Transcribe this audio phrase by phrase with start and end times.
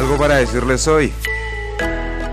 [0.00, 1.12] Algo para decirles hoy.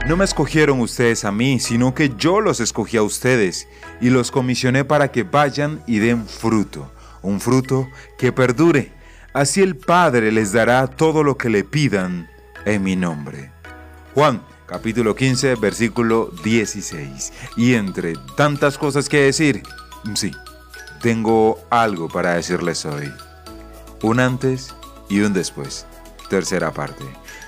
[0.07, 3.67] No me escogieron ustedes a mí, sino que yo los escogí a ustedes
[3.99, 6.89] y los comisioné para que vayan y den fruto,
[7.21, 8.93] un fruto que perdure.
[9.33, 12.29] Así el Padre les dará todo lo que le pidan
[12.63, 13.51] en mi nombre.
[14.13, 17.33] Juan capítulo 15, versículo 16.
[17.57, 19.61] Y entre tantas cosas que decir,
[20.15, 20.31] sí,
[21.01, 23.11] tengo algo para decirles hoy.
[24.03, 24.73] Un antes
[25.09, 25.85] y un después.
[26.29, 27.03] Tercera parte.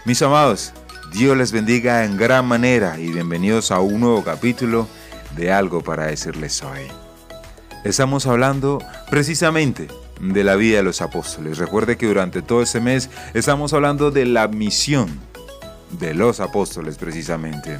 [0.05, 0.71] Mis amados,
[1.11, 4.87] Dios les bendiga en gran manera y bienvenidos a un nuevo capítulo
[5.35, 6.87] de algo para decirles hoy.
[7.83, 9.89] Estamos hablando precisamente
[10.21, 11.57] de la vida de los apóstoles.
[11.57, 15.19] Recuerde que durante todo este mes estamos hablando de la misión
[15.99, 17.77] de los apóstoles precisamente.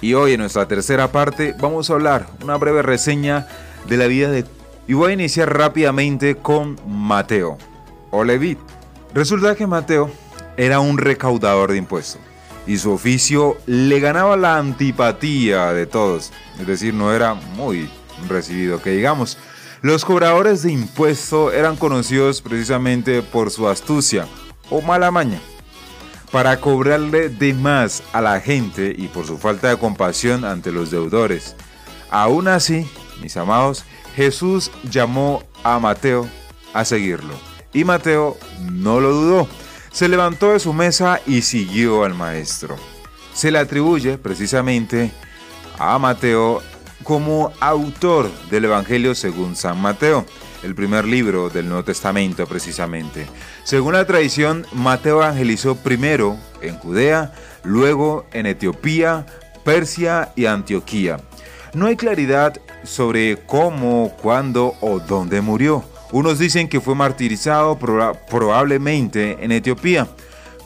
[0.00, 3.46] Y hoy en nuestra tercera parte vamos a hablar una breve reseña
[3.86, 4.46] de la vida de...
[4.88, 7.58] Y voy a iniciar rápidamente con Mateo
[8.10, 8.56] o Leví.
[9.12, 10.10] Resulta que Mateo
[10.60, 12.20] era un recaudador de impuestos
[12.66, 17.88] y su oficio le ganaba la antipatía de todos, es decir, no era muy
[18.28, 19.38] recibido, que digamos.
[19.80, 24.28] Los cobradores de impuestos eran conocidos precisamente por su astucia
[24.68, 25.40] o mala maña
[26.30, 30.90] para cobrarle de más a la gente y por su falta de compasión ante los
[30.90, 31.56] deudores.
[32.10, 32.86] Aún así,
[33.22, 36.28] mis amados, Jesús llamó a Mateo
[36.74, 37.32] a seguirlo.
[37.72, 38.36] Y Mateo
[38.70, 39.48] no lo dudó
[39.92, 42.76] se levantó de su mesa y siguió al maestro.
[43.34, 45.10] Se le atribuye precisamente
[45.78, 46.62] a Mateo
[47.02, 50.26] como autor del Evangelio según San Mateo,
[50.62, 53.26] el primer libro del Nuevo Testamento precisamente.
[53.64, 57.32] Según la tradición, Mateo evangelizó primero en Judea,
[57.64, 59.26] luego en Etiopía,
[59.64, 61.18] Persia y Antioquía.
[61.72, 65.84] No hay claridad sobre cómo, cuándo o dónde murió.
[66.12, 70.08] Unos dicen que fue martirizado probablemente en Etiopía,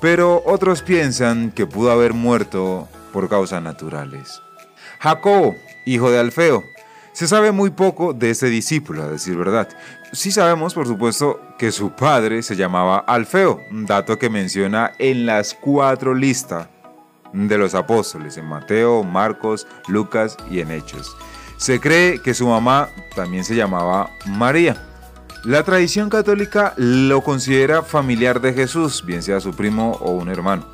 [0.00, 4.40] pero otros piensan que pudo haber muerto por causas naturales.
[5.00, 5.54] Jacobo,
[5.84, 6.62] hijo de Alfeo.
[7.12, 9.68] Se sabe muy poco de este discípulo, a decir verdad.
[10.12, 15.54] Sí sabemos, por supuesto, que su padre se llamaba Alfeo, dato que menciona en las
[15.54, 16.68] cuatro listas
[17.32, 21.16] de los apóstoles, en Mateo, Marcos, Lucas y en Hechos.
[21.56, 24.93] Se cree que su mamá también se llamaba María.
[25.44, 30.64] La tradición católica lo considera familiar de Jesús, bien sea su primo o un hermano.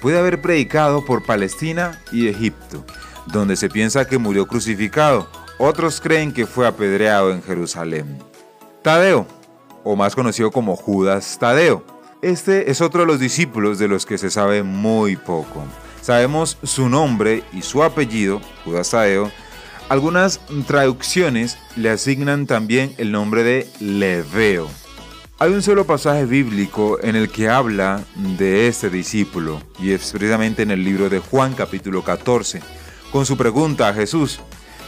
[0.00, 2.84] Puede haber predicado por Palestina y Egipto,
[3.26, 5.28] donde se piensa que murió crucificado.
[5.58, 8.22] Otros creen que fue apedreado en Jerusalén.
[8.82, 9.26] Tadeo,
[9.82, 11.84] o más conocido como Judas Tadeo.
[12.22, 15.64] Este es otro de los discípulos de los que se sabe muy poco.
[16.02, 19.32] Sabemos su nombre y su apellido, Judas Tadeo,
[19.90, 24.68] algunas traducciones le asignan también el nombre de Leveo.
[25.40, 30.62] Hay un solo pasaje bíblico en el que habla de este discípulo, y es precisamente
[30.62, 32.62] en el libro de Juan capítulo 14,
[33.10, 34.38] con su pregunta a Jesús.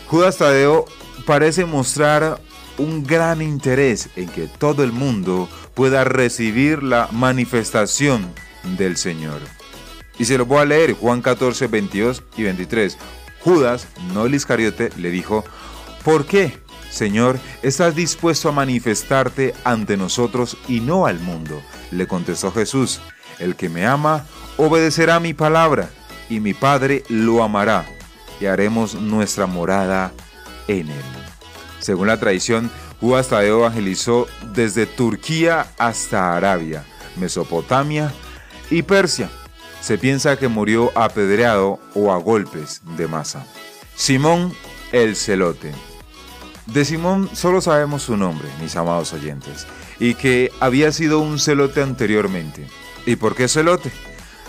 [0.06, 0.84] Judas Tadeo
[1.26, 2.40] parece mostrar
[2.78, 8.32] un gran interés en que todo el mundo pueda recibir la manifestación
[8.78, 9.40] del Señor.
[10.16, 12.96] Y se lo voy a leer, Juan 14, 22 y 23.
[13.44, 15.44] Judas, no el Iscariote, le dijo,
[16.04, 16.60] ¿por qué,
[16.90, 21.60] Señor, estás dispuesto a manifestarte ante nosotros y no al mundo?
[21.90, 23.00] Le contestó Jesús,
[23.38, 24.26] el que me ama,
[24.56, 25.90] obedecerá mi palabra,
[26.28, 27.84] y mi Padre lo amará,
[28.40, 30.12] y haremos nuestra morada
[30.68, 31.04] en él.
[31.80, 32.70] Según la tradición,
[33.00, 36.84] Judas Tadeo evangelizó desde Turquía hasta Arabia,
[37.16, 38.12] Mesopotamia
[38.70, 39.28] y Persia
[39.82, 43.44] se piensa que murió apedreado o a golpes de masa.
[43.96, 44.54] Simón
[44.92, 45.72] el Celote.
[46.66, 49.66] De Simón solo sabemos su nombre, mis amados oyentes,
[49.98, 52.66] y que había sido un celote anteriormente.
[53.04, 53.90] ¿Y por qué celote?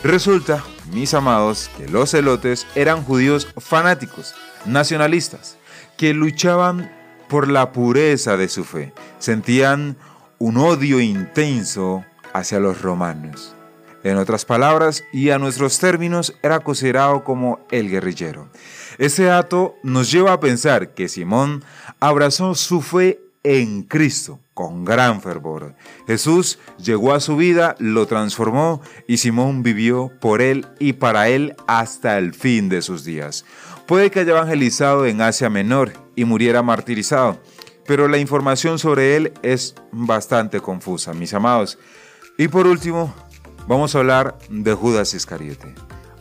[0.04, 5.58] Resulta, mis amados, que los celotes eran judíos fanáticos, nacionalistas,
[5.98, 6.92] que luchaban
[7.28, 9.98] por la pureza de su fe, sentían
[10.38, 13.56] un odio intenso hacia los romanos.
[14.04, 18.50] En otras palabras, y a nuestros términos, era considerado como el guerrillero.
[18.98, 21.64] Este dato nos lleva a pensar que Simón
[22.00, 25.76] abrazó su fe en Cristo con gran fervor.
[26.08, 31.56] Jesús llegó a su vida, lo transformó y Simón vivió por él y para él
[31.68, 33.46] hasta el fin de sus días.
[33.88, 37.42] Puede que haya evangelizado en Asia Menor y muriera martirizado,
[37.86, 41.78] pero la información sobre él es bastante confusa, mis amados.
[42.38, 43.14] Y por último,
[43.68, 45.74] vamos a hablar de Judas Iscariote.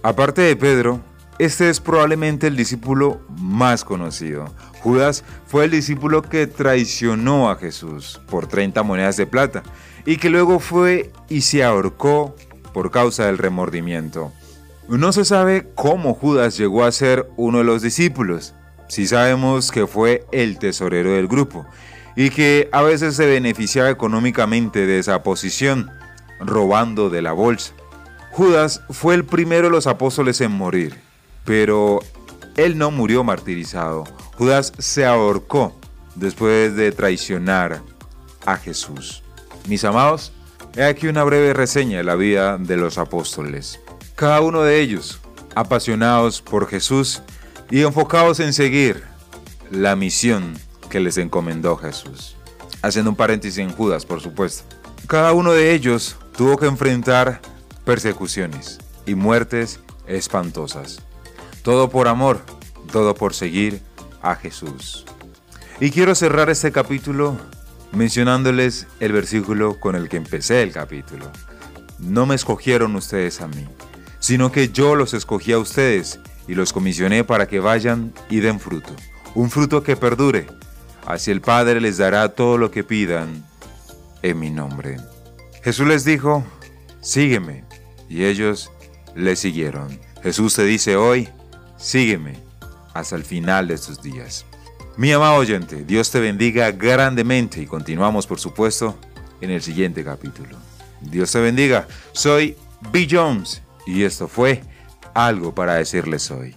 [0.03, 1.01] Aparte de Pedro,
[1.39, 4.53] este es probablemente el discípulo más conocido.
[4.81, 9.63] Judas fue el discípulo que traicionó a Jesús por 30 monedas de plata
[10.05, 12.37] y que luego fue y se ahorcó
[12.73, 14.33] por causa del remordimiento.
[14.89, 18.55] No se sabe cómo Judas llegó a ser uno de los discípulos.
[18.89, 21.65] Si sabemos que fue el tesorero del grupo
[22.17, 25.91] y que a veces se beneficiaba económicamente de esa posición,
[26.45, 27.75] robando de la bolsa.
[28.33, 30.99] Judas fue el primero de los apóstoles en morir,
[31.45, 32.01] pero
[32.57, 34.05] él no murió martirizado.
[34.37, 35.77] Judas se ahorcó
[36.15, 37.83] después de traicionar
[38.47, 39.23] a Jesús.
[39.69, 40.33] Mis amados,
[40.77, 43.81] he aquí una breve reseña de la vida de los apóstoles.
[44.17, 45.21] Cada uno de ellos,
[45.55, 47.23] apasionados por Jesús
[47.71, 49.05] y enfocados en seguir
[49.71, 50.55] la misión
[50.91, 52.37] que les encomendó Jesús.
[52.83, 54.65] Haciendo un paréntesis en Judas, por supuesto.
[55.07, 57.41] Cada uno de ellos tuvo que enfrentar
[57.85, 61.03] persecuciones y muertes espantosas.
[61.63, 62.41] Todo por amor,
[62.91, 63.83] todo por seguir
[64.23, 65.05] a Jesús.
[65.81, 67.37] Y quiero cerrar este capítulo
[67.93, 71.31] mencionándoles el versículo con el que empecé el capítulo.
[71.99, 73.67] No me escogieron ustedes a mí,
[74.19, 76.19] sino que yo los escogí a ustedes
[76.49, 78.95] y los comisioné para que vayan y den fruto,
[79.35, 80.47] un fruto que perdure.
[81.07, 83.45] Así el Padre les dará todo lo que pidan
[84.23, 84.97] en mi nombre.
[85.63, 86.45] Jesús les dijo,
[87.01, 87.65] sígueme,
[88.09, 88.71] y ellos
[89.15, 89.99] le siguieron.
[90.23, 91.29] Jesús te dice hoy,
[91.77, 92.37] sígueme
[92.95, 94.45] hasta el final de estos días.
[94.97, 98.99] Mi amado oyente, Dios te bendiga grandemente y continuamos por supuesto
[99.41, 100.57] en el siguiente capítulo.
[101.01, 102.57] Dios te bendiga, soy
[102.91, 103.09] B.
[103.11, 104.63] Jones y esto fue
[105.15, 106.57] algo para decirles hoy.